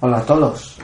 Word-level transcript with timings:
Hola 0.00 0.18
a 0.18 0.24
todos. 0.24 0.78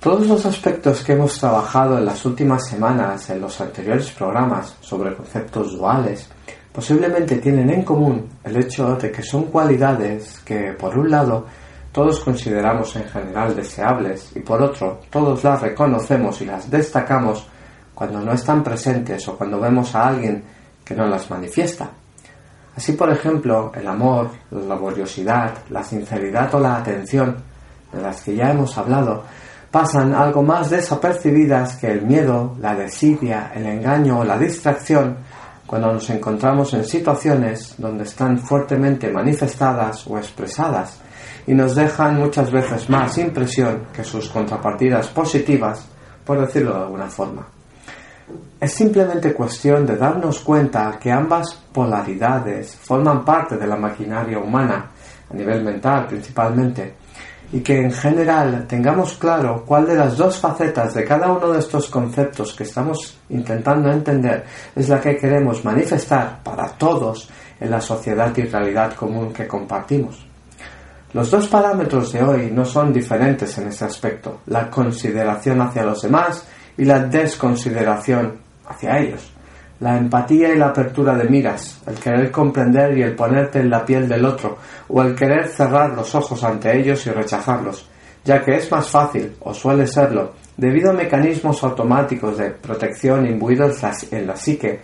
Todos 0.00 0.26
los 0.26 0.46
aspectos 0.46 1.04
que 1.04 1.12
hemos 1.12 1.38
trabajado 1.38 1.98
en 1.98 2.06
las 2.06 2.24
últimas 2.24 2.66
semanas 2.66 3.28
en 3.28 3.42
los 3.42 3.60
anteriores 3.60 4.10
programas 4.12 4.74
sobre 4.80 5.14
conceptos 5.14 5.76
duales 5.76 6.30
posiblemente 6.72 7.36
tienen 7.36 7.68
en 7.68 7.82
común 7.82 8.30
el 8.42 8.56
hecho 8.56 8.96
de 8.96 9.12
que 9.12 9.22
son 9.22 9.44
cualidades 9.50 10.40
que, 10.46 10.72
por 10.72 10.96
un 10.96 11.10
lado, 11.10 11.44
todos 11.92 12.20
consideramos 12.20 12.96
en 12.96 13.04
general 13.04 13.54
deseables 13.54 14.34
y 14.34 14.40
por 14.40 14.62
otro, 14.62 15.00
todos 15.10 15.44
las 15.44 15.60
reconocemos 15.60 16.40
y 16.40 16.46
las 16.46 16.70
destacamos 16.70 17.46
cuando 17.94 18.18
no 18.22 18.32
están 18.32 18.64
presentes 18.64 19.28
o 19.28 19.36
cuando 19.36 19.60
vemos 19.60 19.94
a 19.94 20.08
alguien 20.08 20.42
que 20.82 20.94
no 20.94 21.06
las 21.06 21.30
manifiesta. 21.30 21.90
Así, 22.74 22.92
por 22.92 23.12
ejemplo, 23.12 23.72
el 23.74 23.86
amor, 23.86 24.30
la 24.52 24.62
laboriosidad, 24.62 25.52
la 25.68 25.84
sinceridad 25.84 26.54
o 26.54 26.60
la 26.60 26.76
atención 26.76 27.51
de 27.92 28.00
las 28.00 28.22
que 28.22 28.34
ya 28.34 28.50
hemos 28.50 28.76
hablado, 28.78 29.24
pasan 29.70 30.14
algo 30.14 30.42
más 30.42 30.70
desapercibidas 30.70 31.76
que 31.76 31.90
el 31.90 32.02
miedo, 32.02 32.56
la 32.60 32.74
desidia, 32.74 33.52
el 33.54 33.66
engaño 33.66 34.20
o 34.20 34.24
la 34.24 34.38
distracción 34.38 35.16
cuando 35.66 35.92
nos 35.92 36.10
encontramos 36.10 36.74
en 36.74 36.84
situaciones 36.84 37.76
donde 37.78 38.04
están 38.04 38.38
fuertemente 38.38 39.10
manifestadas 39.10 40.06
o 40.06 40.18
expresadas 40.18 41.00
y 41.46 41.54
nos 41.54 41.74
dejan 41.74 42.18
muchas 42.18 42.50
veces 42.50 42.90
más 42.90 43.16
impresión 43.16 43.86
que 43.92 44.04
sus 44.04 44.28
contrapartidas 44.28 45.08
positivas, 45.08 45.86
por 46.24 46.38
decirlo 46.40 46.74
de 46.74 46.82
alguna 46.82 47.08
forma. 47.08 47.46
Es 48.60 48.74
simplemente 48.74 49.34
cuestión 49.34 49.86
de 49.86 49.96
darnos 49.96 50.40
cuenta 50.40 50.98
que 51.00 51.10
ambas 51.10 51.54
polaridades 51.72 52.76
forman 52.76 53.24
parte 53.24 53.56
de 53.56 53.66
la 53.66 53.76
maquinaria 53.76 54.38
humana, 54.38 54.90
a 55.30 55.34
nivel 55.34 55.62
mental 55.62 56.06
principalmente, 56.06 56.94
y 57.52 57.60
que 57.60 57.78
en 57.78 57.92
general 57.92 58.66
tengamos 58.66 59.14
claro 59.14 59.62
cuál 59.66 59.86
de 59.86 59.94
las 59.94 60.16
dos 60.16 60.38
facetas 60.38 60.94
de 60.94 61.04
cada 61.04 61.30
uno 61.30 61.50
de 61.50 61.58
estos 61.58 61.88
conceptos 61.90 62.54
que 62.54 62.64
estamos 62.64 63.18
intentando 63.28 63.90
entender 63.90 64.44
es 64.74 64.88
la 64.88 65.00
que 65.00 65.16
queremos 65.16 65.62
manifestar 65.64 66.42
para 66.42 66.68
todos 66.70 67.28
en 67.60 67.70
la 67.70 67.80
sociedad 67.80 68.34
y 68.36 68.42
realidad 68.42 68.94
común 68.94 69.32
que 69.32 69.46
compartimos. 69.46 70.26
Los 71.12 71.30
dos 71.30 71.46
parámetros 71.48 72.12
de 72.12 72.22
hoy 72.22 72.50
no 72.50 72.64
son 72.64 72.90
diferentes 72.90 73.56
en 73.58 73.68
ese 73.68 73.84
aspecto, 73.84 74.40
la 74.46 74.70
consideración 74.70 75.60
hacia 75.60 75.84
los 75.84 76.00
demás 76.00 76.46
y 76.78 76.86
la 76.86 77.00
desconsideración 77.00 78.38
hacia 78.66 78.98
ellos 78.98 79.31
la 79.82 79.98
empatía 79.98 80.54
y 80.54 80.58
la 80.58 80.68
apertura 80.68 81.16
de 81.16 81.28
miras, 81.28 81.82
el 81.88 81.96
querer 81.96 82.30
comprender 82.30 82.96
y 82.96 83.02
el 83.02 83.16
ponerte 83.16 83.58
en 83.58 83.68
la 83.68 83.84
piel 83.84 84.08
del 84.08 84.24
otro, 84.24 84.58
o 84.88 85.02
el 85.02 85.12
querer 85.12 85.48
cerrar 85.48 85.90
los 85.90 86.14
ojos 86.14 86.44
ante 86.44 86.78
ellos 86.78 87.04
y 87.04 87.10
rechazarlos, 87.10 87.88
ya 88.24 88.44
que 88.44 88.54
es 88.54 88.70
más 88.70 88.88
fácil, 88.88 89.34
o 89.40 89.52
suele 89.52 89.88
serlo, 89.88 90.34
debido 90.56 90.90
a 90.90 90.94
mecanismos 90.94 91.64
automáticos 91.64 92.38
de 92.38 92.50
protección 92.50 93.26
imbuidos 93.26 93.82
en 94.12 94.24
la 94.24 94.36
psique, 94.36 94.80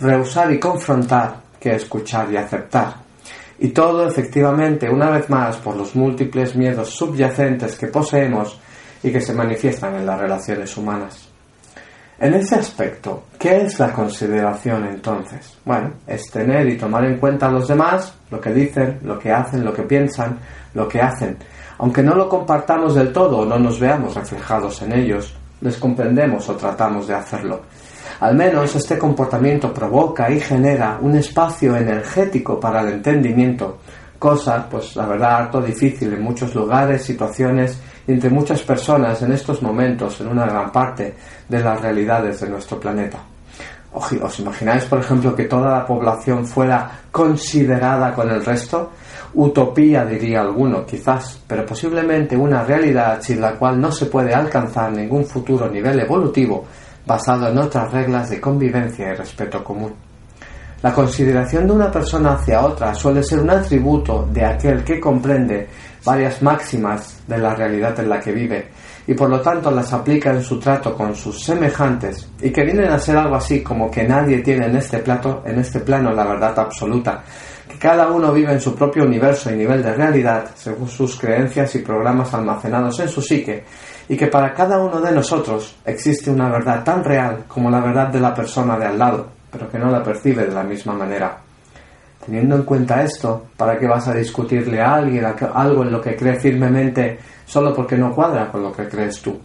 rehusar 0.00 0.52
y 0.52 0.58
confrontar 0.58 1.36
que 1.60 1.76
escuchar 1.76 2.32
y 2.32 2.36
aceptar. 2.36 2.94
Y 3.60 3.68
todo 3.68 4.08
efectivamente, 4.08 4.90
una 4.90 5.08
vez 5.10 5.30
más, 5.30 5.56
por 5.58 5.76
los 5.76 5.94
múltiples 5.94 6.56
miedos 6.56 6.90
subyacentes 6.90 7.76
que 7.76 7.86
poseemos 7.86 8.58
y 9.04 9.12
que 9.12 9.20
se 9.20 9.34
manifiestan 9.34 9.94
en 9.94 10.06
las 10.06 10.18
relaciones 10.18 10.76
humanas. 10.76 11.31
En 12.22 12.34
ese 12.34 12.54
aspecto, 12.54 13.24
¿qué 13.36 13.62
es 13.62 13.80
la 13.80 13.92
consideración 13.92 14.86
entonces? 14.86 15.58
Bueno, 15.64 15.94
es 16.06 16.30
tener 16.30 16.68
y 16.68 16.78
tomar 16.78 17.04
en 17.04 17.18
cuenta 17.18 17.48
a 17.48 17.50
los 17.50 17.66
demás, 17.66 18.14
lo 18.30 18.40
que 18.40 18.52
dicen, 18.52 19.00
lo 19.02 19.18
que 19.18 19.32
hacen, 19.32 19.64
lo 19.64 19.74
que 19.74 19.82
piensan, 19.82 20.38
lo 20.72 20.86
que 20.86 21.00
hacen. 21.00 21.36
Aunque 21.78 22.00
no 22.00 22.14
lo 22.14 22.28
compartamos 22.28 22.94
del 22.94 23.12
todo 23.12 23.38
o 23.38 23.44
no 23.44 23.58
nos 23.58 23.80
veamos 23.80 24.14
reflejados 24.14 24.82
en 24.82 24.92
ellos, 24.92 25.34
les 25.62 25.76
comprendemos 25.78 26.48
o 26.48 26.54
tratamos 26.54 27.08
de 27.08 27.14
hacerlo. 27.14 27.62
Al 28.20 28.36
menos 28.36 28.72
este 28.76 28.96
comportamiento 28.96 29.74
provoca 29.74 30.30
y 30.30 30.38
genera 30.38 30.98
un 31.00 31.16
espacio 31.16 31.74
energético 31.76 32.60
para 32.60 32.82
el 32.82 32.90
entendimiento, 32.90 33.78
cosa, 34.20 34.68
pues 34.70 34.94
la 34.94 35.06
verdad, 35.06 35.38
harto 35.38 35.60
difícil 35.60 36.12
en 36.12 36.22
muchos 36.22 36.54
lugares, 36.54 37.02
situaciones 37.02 37.80
entre 38.06 38.30
muchas 38.30 38.62
personas 38.62 39.22
en 39.22 39.32
estos 39.32 39.62
momentos 39.62 40.20
en 40.20 40.28
una 40.28 40.46
gran 40.46 40.70
parte 40.72 41.14
de 41.48 41.60
las 41.60 41.80
realidades 41.80 42.40
de 42.40 42.48
nuestro 42.48 42.78
planeta. 42.80 43.18
¿Os 43.94 44.38
imagináis, 44.38 44.84
por 44.84 45.00
ejemplo, 45.00 45.34
que 45.34 45.44
toda 45.44 45.78
la 45.78 45.86
población 45.86 46.46
fuera 46.46 46.90
considerada 47.10 48.14
con 48.14 48.30
el 48.30 48.42
resto? 48.42 48.92
Utopía, 49.34 50.04
diría 50.06 50.40
alguno, 50.40 50.86
quizás, 50.86 51.40
pero 51.46 51.66
posiblemente 51.66 52.34
una 52.34 52.62
realidad 52.64 53.20
sin 53.20 53.40
la 53.40 53.52
cual 53.52 53.78
no 53.80 53.92
se 53.92 54.06
puede 54.06 54.32
alcanzar 54.32 54.92
ningún 54.92 55.26
futuro 55.26 55.68
nivel 55.68 56.00
evolutivo 56.00 56.64
basado 57.06 57.48
en 57.48 57.58
otras 57.58 57.92
reglas 57.92 58.30
de 58.30 58.40
convivencia 58.40 59.10
y 59.10 59.14
respeto 59.14 59.62
común. 59.62 59.92
La 60.82 60.92
consideración 60.92 61.68
de 61.68 61.74
una 61.74 61.92
persona 61.92 62.32
hacia 62.32 62.60
otra 62.60 62.92
suele 62.92 63.22
ser 63.22 63.38
un 63.38 63.50
atributo 63.50 64.28
de 64.32 64.44
aquel 64.44 64.82
que 64.82 64.98
comprende 64.98 65.68
varias 66.04 66.42
máximas 66.42 67.22
de 67.24 67.38
la 67.38 67.54
realidad 67.54 68.00
en 68.00 68.08
la 68.08 68.18
que 68.18 68.32
vive 68.32 68.66
y 69.06 69.14
por 69.14 69.30
lo 69.30 69.40
tanto 69.40 69.70
las 69.70 69.92
aplica 69.92 70.30
en 70.30 70.42
su 70.42 70.58
trato 70.58 70.92
con 70.96 71.14
sus 71.14 71.40
semejantes 71.40 72.28
y 72.40 72.50
que 72.50 72.64
vienen 72.64 72.90
a 72.90 72.98
ser 72.98 73.16
algo 73.16 73.36
así 73.36 73.62
como 73.62 73.88
que 73.88 74.02
nadie 74.02 74.38
tiene 74.38 74.66
en 74.66 74.74
este 74.74 74.98
plato, 74.98 75.44
en 75.46 75.60
este 75.60 75.78
plano 75.78 76.10
la 76.10 76.24
verdad 76.24 76.58
absoluta, 76.58 77.22
que 77.68 77.78
cada 77.78 78.10
uno 78.10 78.32
vive 78.32 78.52
en 78.52 78.60
su 78.60 78.74
propio 78.74 79.04
universo 79.04 79.52
y 79.52 79.56
nivel 79.56 79.84
de 79.84 79.94
realidad 79.94 80.46
según 80.56 80.88
sus 80.88 81.16
creencias 81.16 81.76
y 81.76 81.78
programas 81.78 82.34
almacenados 82.34 82.98
en 82.98 83.08
su 83.08 83.22
psique 83.22 83.62
y 84.08 84.16
que 84.16 84.26
para 84.26 84.52
cada 84.52 84.78
uno 84.78 85.00
de 85.00 85.12
nosotros 85.12 85.76
existe 85.84 86.28
una 86.28 86.48
verdad 86.48 86.82
tan 86.82 87.04
real 87.04 87.44
como 87.46 87.70
la 87.70 87.78
verdad 87.78 88.08
de 88.08 88.18
la 88.18 88.34
persona 88.34 88.76
de 88.76 88.86
al 88.86 88.98
lado 88.98 89.31
pero 89.52 89.70
que 89.70 89.78
no 89.78 89.90
la 89.90 90.02
percibe 90.02 90.46
de 90.46 90.54
la 90.54 90.64
misma 90.64 90.94
manera. 90.94 91.38
Teniendo 92.24 92.56
en 92.56 92.62
cuenta 92.62 93.02
esto, 93.02 93.48
¿para 93.56 93.78
qué 93.78 93.86
vas 93.86 94.08
a 94.08 94.14
discutirle 94.14 94.80
a 94.80 94.94
alguien 94.94 95.26
algo 95.54 95.82
en 95.82 95.92
lo 95.92 96.00
que 96.00 96.16
cree 96.16 96.40
firmemente 96.40 97.18
solo 97.44 97.74
porque 97.74 97.96
no 97.96 98.14
cuadra 98.14 98.50
con 98.50 98.62
lo 98.62 98.72
que 98.72 98.88
crees 98.88 99.20
tú? 99.20 99.38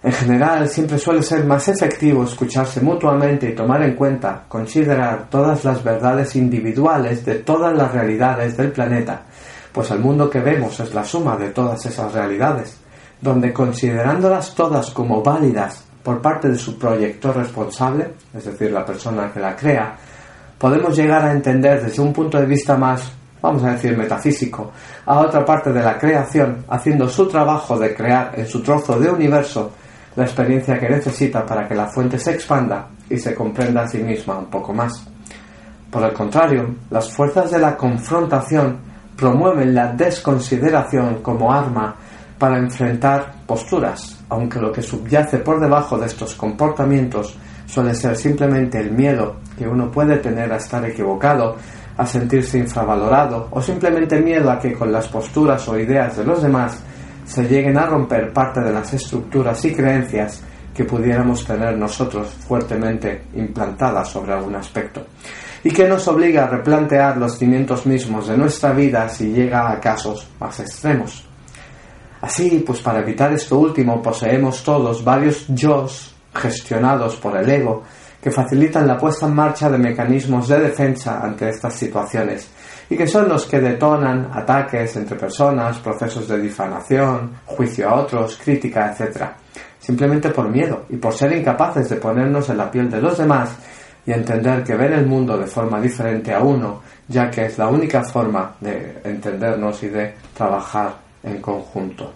En 0.00 0.12
general, 0.12 0.68
siempre 0.68 0.96
suele 0.96 1.22
ser 1.24 1.44
más 1.44 1.68
efectivo 1.68 2.22
escucharse 2.22 2.80
mutuamente 2.80 3.50
y 3.50 3.54
tomar 3.54 3.82
en 3.82 3.96
cuenta, 3.96 4.44
considerar 4.48 5.28
todas 5.28 5.64
las 5.64 5.82
verdades 5.82 6.36
individuales 6.36 7.24
de 7.24 7.34
todas 7.36 7.76
las 7.76 7.90
realidades 7.92 8.56
del 8.56 8.70
planeta, 8.70 9.22
pues 9.72 9.90
el 9.90 9.98
mundo 9.98 10.30
que 10.30 10.40
vemos 10.40 10.78
es 10.78 10.94
la 10.94 11.04
suma 11.04 11.36
de 11.36 11.50
todas 11.50 11.84
esas 11.84 12.12
realidades, 12.12 12.78
donde 13.20 13.52
considerándolas 13.52 14.54
todas 14.54 14.92
como 14.92 15.20
válidas 15.20 15.87
por 16.08 16.22
parte 16.22 16.48
de 16.48 16.56
su 16.56 16.78
proyector 16.78 17.36
responsable, 17.36 18.12
es 18.32 18.42
decir, 18.42 18.72
la 18.72 18.82
persona 18.82 19.30
que 19.30 19.40
la 19.40 19.54
crea, 19.54 19.94
podemos 20.56 20.96
llegar 20.96 21.22
a 21.22 21.32
entender 21.32 21.84
desde 21.84 22.00
un 22.00 22.14
punto 22.14 22.40
de 22.40 22.46
vista 22.46 22.78
más, 22.78 23.12
vamos 23.42 23.62
a 23.62 23.72
decir, 23.72 23.94
metafísico, 23.94 24.72
a 25.04 25.18
otra 25.18 25.44
parte 25.44 25.70
de 25.70 25.82
la 25.82 25.98
creación, 25.98 26.64
haciendo 26.70 27.10
su 27.10 27.28
trabajo 27.28 27.78
de 27.78 27.94
crear 27.94 28.32
en 28.36 28.46
su 28.46 28.62
trozo 28.62 28.98
de 28.98 29.10
universo 29.10 29.72
la 30.16 30.24
experiencia 30.24 30.78
que 30.78 30.88
necesita 30.88 31.44
para 31.44 31.68
que 31.68 31.74
la 31.74 31.88
fuente 31.88 32.18
se 32.18 32.30
expanda 32.30 32.86
y 33.10 33.18
se 33.18 33.34
comprenda 33.34 33.82
a 33.82 33.88
sí 33.88 33.98
misma 33.98 34.38
un 34.38 34.46
poco 34.46 34.72
más. 34.72 35.06
Por 35.90 36.04
el 36.04 36.14
contrario, 36.14 36.74
las 36.88 37.12
fuerzas 37.12 37.50
de 37.50 37.58
la 37.58 37.76
confrontación 37.76 38.78
promueven 39.14 39.74
la 39.74 39.92
desconsideración 39.92 41.16
como 41.16 41.52
arma 41.52 41.96
para 42.38 42.58
enfrentar 42.58 43.34
posturas, 43.46 44.24
aunque 44.28 44.60
lo 44.60 44.72
que 44.72 44.82
subyace 44.82 45.38
por 45.38 45.60
debajo 45.60 45.98
de 45.98 46.06
estos 46.06 46.34
comportamientos 46.34 47.36
suele 47.66 47.94
ser 47.94 48.16
simplemente 48.16 48.78
el 48.78 48.92
miedo 48.92 49.36
que 49.56 49.66
uno 49.66 49.90
puede 49.90 50.18
tener 50.18 50.52
a 50.52 50.56
estar 50.56 50.84
equivocado, 50.84 51.56
a 51.96 52.06
sentirse 52.06 52.58
infravalorado 52.58 53.48
o 53.50 53.60
simplemente 53.60 54.20
miedo 54.20 54.50
a 54.50 54.58
que 54.58 54.72
con 54.72 54.92
las 54.92 55.08
posturas 55.08 55.68
o 55.68 55.78
ideas 55.78 56.16
de 56.16 56.24
los 56.24 56.42
demás 56.42 56.80
se 57.26 57.42
lleguen 57.44 57.76
a 57.76 57.86
romper 57.86 58.32
parte 58.32 58.60
de 58.60 58.72
las 58.72 58.94
estructuras 58.94 59.62
y 59.64 59.74
creencias 59.74 60.42
que 60.74 60.84
pudiéramos 60.84 61.44
tener 61.44 61.76
nosotros 61.76 62.28
fuertemente 62.28 63.24
implantadas 63.34 64.08
sobre 64.08 64.32
algún 64.32 64.54
aspecto 64.54 65.04
y 65.64 65.70
que 65.70 65.88
nos 65.88 66.06
obliga 66.06 66.44
a 66.44 66.48
replantear 66.48 67.16
los 67.16 67.36
cimientos 67.36 67.84
mismos 67.84 68.28
de 68.28 68.38
nuestra 68.38 68.72
vida 68.72 69.08
si 69.08 69.32
llega 69.32 69.70
a 69.70 69.80
casos 69.80 70.28
más 70.38 70.60
extremos. 70.60 71.27
Así, 72.28 72.62
pues 72.66 72.82
para 72.82 73.00
evitar 73.00 73.32
esto 73.32 73.58
último, 73.58 74.02
poseemos 74.02 74.62
todos 74.62 75.02
varios 75.02 75.46
yo's 75.48 76.14
gestionados 76.34 77.16
por 77.16 77.34
el 77.38 77.48
ego 77.48 77.82
que 78.22 78.30
facilitan 78.30 78.86
la 78.86 78.98
puesta 78.98 79.24
en 79.24 79.34
marcha 79.34 79.70
de 79.70 79.78
mecanismos 79.78 80.46
de 80.46 80.60
defensa 80.60 81.20
ante 81.22 81.48
estas 81.48 81.72
situaciones 81.72 82.50
y 82.90 82.98
que 82.98 83.06
son 83.06 83.30
los 83.30 83.46
que 83.46 83.60
detonan 83.60 84.28
ataques 84.30 84.94
entre 84.96 85.16
personas, 85.16 85.78
procesos 85.78 86.28
de 86.28 86.38
difamación, 86.38 87.32
juicio 87.46 87.88
a 87.88 87.94
otros, 87.94 88.38
crítica, 88.44 88.92
etc. 88.92 89.30
Simplemente 89.78 90.28
por 90.28 90.50
miedo 90.50 90.84
y 90.90 90.98
por 90.98 91.14
ser 91.14 91.32
incapaces 91.32 91.88
de 91.88 91.96
ponernos 91.96 92.50
en 92.50 92.58
la 92.58 92.70
piel 92.70 92.90
de 92.90 93.00
los 93.00 93.16
demás 93.16 93.56
y 94.04 94.12
entender 94.12 94.62
que 94.62 94.76
ven 94.76 94.92
el 94.92 95.06
mundo 95.06 95.38
de 95.38 95.46
forma 95.46 95.80
diferente 95.80 96.34
a 96.34 96.40
uno, 96.40 96.82
ya 97.08 97.30
que 97.30 97.46
es 97.46 97.56
la 97.56 97.68
única 97.68 98.02
forma 98.04 98.54
de 98.60 99.00
entendernos 99.02 99.82
y 99.82 99.88
de 99.88 100.14
trabajar 100.36 101.07
en 101.22 101.40
conjunto. 101.40 102.12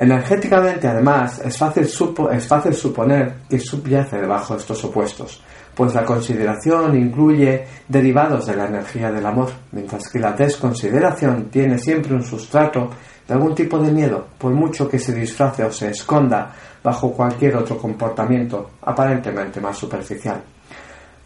Energéticamente, 0.00 0.88
además, 0.88 1.42
es 1.44 1.58
fácil, 1.58 1.86
suponer 1.86 3.34
que 3.48 3.58
subyace 3.58 4.16
debajo 4.16 4.54
de 4.54 4.60
estos 4.60 4.82
opuestos, 4.84 5.42
pues 5.74 5.94
la 5.94 6.06
consideración 6.06 6.96
incluye 6.96 7.66
derivados 7.86 8.46
de 8.46 8.56
la 8.56 8.66
energía 8.66 9.12
del 9.12 9.26
amor, 9.26 9.50
mientras 9.72 10.08
que 10.08 10.18
la 10.18 10.32
desconsideración 10.32 11.50
tiene 11.50 11.76
siempre 11.76 12.14
un 12.14 12.22
sustrato 12.22 12.88
de 13.28 13.34
algún 13.34 13.54
tipo 13.54 13.78
de 13.78 13.92
miedo, 13.92 14.26
por 14.38 14.54
mucho 14.54 14.88
que 14.88 14.98
se 14.98 15.14
disfrace 15.14 15.64
o 15.64 15.70
se 15.70 15.90
esconda 15.90 16.50
bajo 16.82 17.12
cualquier 17.12 17.56
otro 17.56 17.76
comportamiento 17.76 18.70
aparentemente 18.80 19.60
más 19.60 19.76
superficial. 19.76 20.40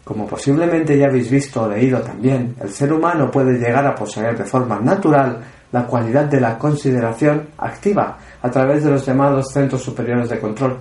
Como 0.03 0.27
posiblemente 0.27 0.97
ya 0.97 1.07
habéis 1.07 1.31
visto 1.31 1.63
o 1.63 1.69
leído 1.69 2.01
también, 2.01 2.55
el 2.61 2.69
ser 2.69 2.91
humano 2.91 3.31
puede 3.31 3.57
llegar 3.57 3.87
a 3.87 3.95
poseer 3.95 4.37
de 4.37 4.43
forma 4.43 4.79
natural 4.79 5.39
la 5.71 5.85
cualidad 5.85 6.25
de 6.25 6.39
la 6.39 6.57
consideración 6.57 7.49
activa 7.57 8.17
a 8.41 8.49
través 8.49 8.83
de 8.83 8.91
los 8.91 9.05
llamados 9.05 9.51
centros 9.51 9.81
superiores 9.81 10.29
de 10.29 10.39
control, 10.39 10.77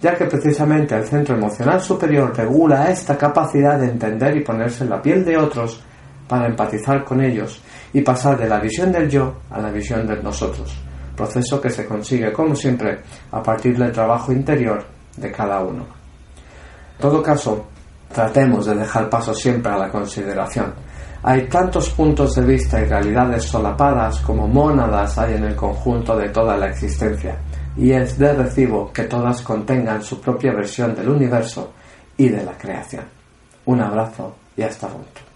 ya 0.00 0.14
que 0.14 0.24
precisamente 0.24 0.96
el 0.96 1.04
centro 1.04 1.36
emocional 1.36 1.80
superior 1.80 2.34
regula 2.36 2.90
esta 2.90 3.18
capacidad 3.18 3.78
de 3.78 3.90
entender 3.90 4.36
y 4.36 4.44
ponerse 4.44 4.84
en 4.84 4.90
la 4.90 5.02
piel 5.02 5.24
de 5.24 5.36
otros 5.36 5.82
para 6.26 6.46
empatizar 6.46 7.04
con 7.04 7.20
ellos 7.20 7.60
y 7.92 8.00
pasar 8.02 8.38
de 8.38 8.48
la 8.48 8.60
visión 8.60 8.92
del 8.92 9.10
yo 9.10 9.40
a 9.50 9.60
la 9.60 9.70
visión 9.70 10.06
del 10.06 10.22
nosotros, 10.22 10.80
proceso 11.16 11.60
que 11.60 11.70
se 11.70 11.84
consigue, 11.84 12.32
como 12.32 12.54
siempre, 12.54 13.00
a 13.32 13.42
partir 13.42 13.76
del 13.76 13.92
trabajo 13.92 14.32
interior 14.32 14.84
de 15.16 15.30
cada 15.32 15.60
uno. 15.60 15.84
En 16.94 17.00
todo 17.00 17.22
caso, 17.22 17.66
tratemos 18.12 18.66
de 18.66 18.76
dejar 18.76 19.10
paso 19.10 19.34
siempre 19.34 19.72
a 19.72 19.78
la 19.78 19.88
consideración, 19.88 20.72
hay 21.22 21.48
tantos 21.48 21.90
puntos 21.90 22.34
de 22.34 22.42
vista 22.42 22.80
y 22.80 22.84
realidades 22.84 23.44
solapadas 23.44 24.20
como 24.20 24.48
mónadas 24.48 25.18
hay 25.18 25.34
en 25.34 25.44
el 25.44 25.54
conjunto 25.54 26.16
de 26.16 26.28
toda 26.30 26.56
la 26.56 26.68
existencia, 26.68 27.36
y 27.76 27.92
es 27.92 28.18
de 28.18 28.32
recibo 28.32 28.92
que 28.92 29.04
todas 29.04 29.42
contengan 29.42 30.02
su 30.02 30.20
propia 30.20 30.52
versión 30.52 30.94
del 30.94 31.08
universo 31.08 31.72
y 32.16 32.28
de 32.28 32.44
la 32.44 32.52
creación. 32.52 33.04
Un 33.66 33.80
abrazo 33.80 34.34
y 34.56 34.62
hasta 34.62 34.88
pronto. 34.88 35.29